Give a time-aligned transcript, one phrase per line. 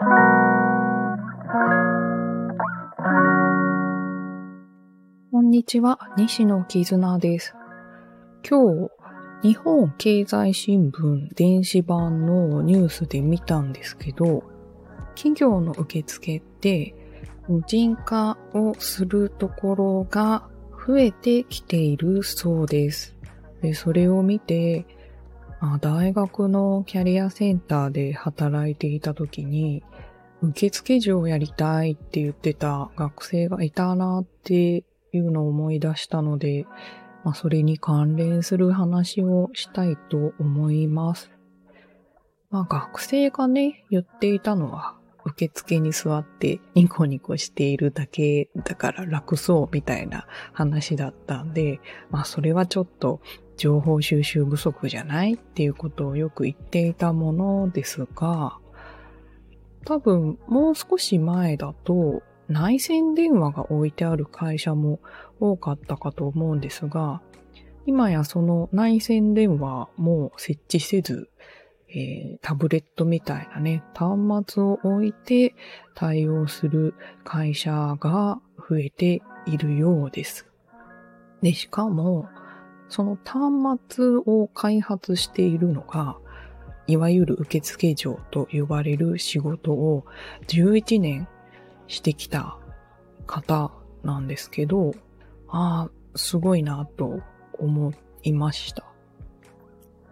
[0.00, 0.04] こ
[5.42, 7.56] んにちは、西野絆です。
[8.48, 8.90] 今
[9.42, 14.44] 日、日本経済新聞電子版のニュースで見たんですけど、
[15.16, 16.94] 企業の受付って
[17.48, 20.48] 無人化をするところが
[20.86, 23.16] 増えてきているそうです。
[23.62, 24.86] で、それを見て、
[25.60, 29.82] あ大学のキャリアセンターで働いていた時に、
[30.40, 36.66] 受付嬢やりたいって言ってた学生がいたなっていうのを思い出したので、
[37.24, 41.30] まあ、それに関連する話をしたいと思います。
[42.50, 51.80] まあ、学生がね、言っていたのは、受付に座ってニコニコしているだけだから楽そうみたいな話だったんで、
[52.10, 53.20] まあそれはちょっと
[53.58, 58.56] 情報収集不足じゃないっていうことをよく言っていたものですが、
[59.84, 65.00] 多分もう少し前だと内線電話が置いてある会社も
[65.40, 67.20] 多かったかと思うんですが、
[67.84, 71.28] 今やその内線電話も設置せず、
[71.88, 75.54] えー、タブレットみたいなね、端末を置いて
[75.94, 80.46] 対応する会社が増えているようです。
[81.42, 82.28] で、しかも、
[82.88, 86.18] その端末を開発しているのが、
[86.86, 90.04] いわゆる受付嬢と呼ばれる仕事を
[90.46, 91.28] 11年
[91.86, 92.56] してきた
[93.26, 93.72] 方
[94.02, 94.92] なんですけど、
[95.48, 97.20] ああ、すごいなと
[97.58, 98.84] 思いました。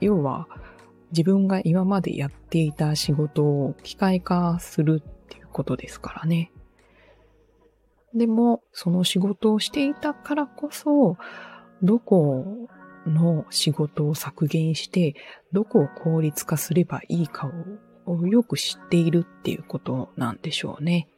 [0.00, 0.48] 要は、
[1.12, 6.50] 自分が今までやっていた仕事を機械化するっていうことですからね。
[8.14, 11.16] でも、その仕事をしていたからこそ、
[11.84, 12.68] どこ
[13.06, 15.14] の仕事を削減して、
[15.52, 17.50] どこを効率化すればいいか
[18.06, 21.08] をよく知っているっていうことなんでしょうね。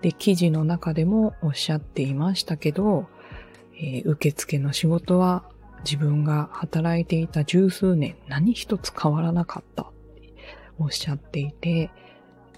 [0.00, 3.08] で、記事の中でもおっしゃっていましたけど、
[3.74, 5.44] えー、受付の仕事は
[5.84, 10.34] 自分が働いていた十数年何一つ変わらなかったって
[10.78, 11.90] おっしゃっていて、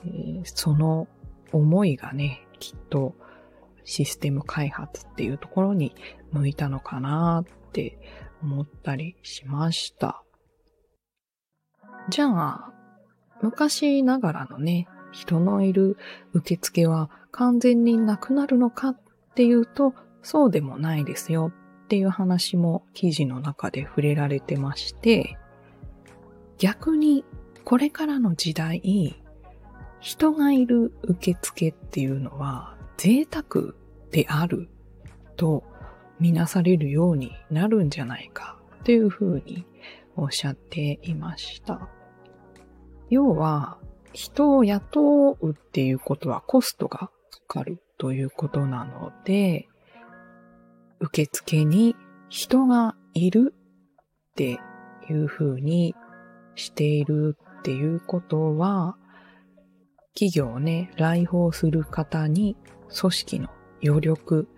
[0.05, 1.09] え、その
[1.53, 3.17] 思いがね、きっと
[3.84, 5.94] システム開発っていうところに
[6.31, 7.98] 向いたのかなって
[8.43, 10.22] 思ったりしました。
[12.09, 12.72] じゃあ、
[13.43, 15.97] 昔ながらのね、人のいる
[16.32, 19.00] 受付は完全になくなるのかっ
[19.34, 21.53] ていうと、そうでもないですよ
[21.84, 25.37] っていう話も記事の中で触れられてまして、
[26.59, 27.25] 逆に
[27.64, 29.22] これからの時代、
[30.00, 33.75] 人がいる受付っていうのは贅沢
[34.11, 34.69] である
[35.37, 35.65] と
[36.21, 39.67] みなされるようになるんじゃないかというふうに
[40.17, 41.89] おっしゃっていました。
[43.11, 43.79] 要は、
[44.13, 47.11] 人を雇うっていうことはコストがか
[47.49, 49.69] かるということなので、
[51.01, 51.97] 受付に
[52.29, 53.55] 人がいる
[54.33, 54.61] って
[55.11, 55.95] いうふうに
[56.55, 58.97] しているっていうことは、
[60.15, 62.57] 企業をね、来訪する方に
[62.99, 63.49] 組織の
[63.85, 64.49] 余力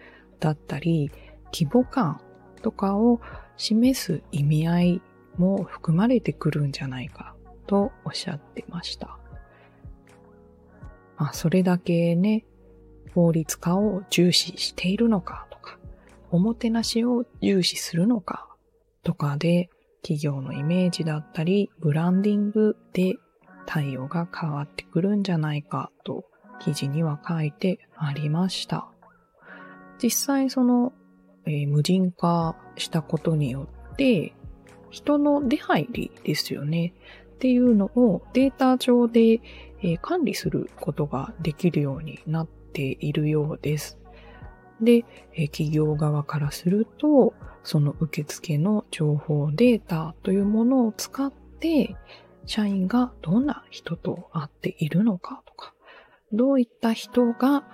[0.41, 1.11] だったり、
[1.53, 2.21] 規模感
[2.62, 3.21] とかを
[3.56, 5.03] 示す意味合い
[5.37, 7.34] も含まれてくるんじゃないか
[7.67, 9.19] とおっしゃってました。
[11.17, 12.45] まあ、それだけね、
[13.15, 15.78] 法律化を重視しているのかとか
[16.31, 18.49] おもてなしを重視するのか
[19.05, 19.71] とかで
[20.03, 23.15] 企業のイメージだったりブランディングで
[23.66, 26.25] 対応が変わってくるんじゃないかと
[26.64, 28.88] 記事には書いてありました。
[30.02, 30.92] 実際その、
[31.44, 34.34] えー、無人化したことによって
[34.91, 36.94] 人の出入りですよね
[37.34, 39.41] っていうのをデータ上で、
[39.82, 43.98] え、管理することができるようになっているようです。
[44.80, 45.04] で、
[45.34, 51.97] え企業側からすると、その受付の情報データというものを使って、
[52.47, 55.73] 社員がどんな人と会っているのかとか、
[56.32, 57.65] どういった人が、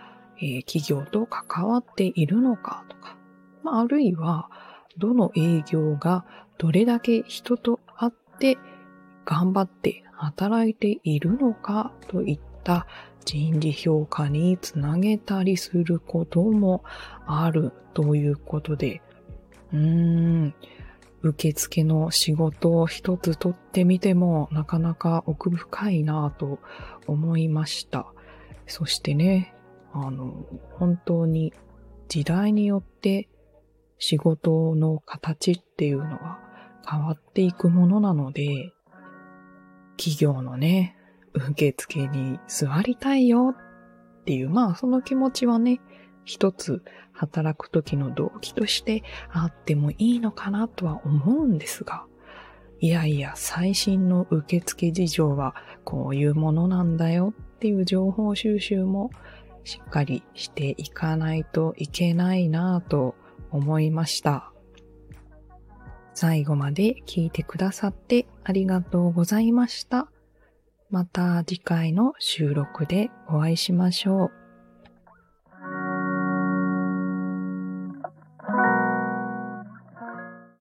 [0.43, 3.19] え企業と関わっているのかとか、
[3.62, 4.49] まあ、あるいは、
[4.99, 6.25] どの営業が
[6.58, 8.58] どれだけ人と会って
[9.25, 12.87] 頑張って働いているのかといった
[13.25, 16.85] 人事評価につなげたりすることも
[17.26, 19.03] あるということで、
[19.73, 20.55] うーん、
[21.23, 26.58] 受付の仕事を一つ取ってみてもなかなか奥深いなぁと
[27.06, 28.12] 思いました。
[28.67, 29.55] そしてね、
[29.93, 30.47] あの、
[30.79, 31.52] 本当に
[32.08, 33.29] 時代によって
[33.99, 36.38] 仕事の形っていうのは
[36.88, 38.73] 変わっていくものなので、
[39.97, 40.97] 企業のね、
[41.35, 43.55] 受付に座りたいよ
[44.20, 45.81] っていう、まあその気持ちはね、
[46.25, 46.82] 一つ
[47.12, 52.05] 働く時の動機としてあってもいいのかなとは思うんですが、
[52.81, 55.55] いやいや、最新の受付事情は
[55.85, 59.11] こういうものなんだよっていう情報収集も
[59.65, 63.15] しっかりしていかないといけないなぁと
[63.51, 64.51] 思いました。
[66.15, 70.11] 最後まで聞いてくださってありがとうございました。
[70.89, 74.40] また次回の収録でお会いしましょう。